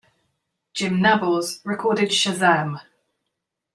Jim 0.73 0.99
Nabors 0.99 1.59
recorded 1.63 2.09
Shazam! 2.09 2.81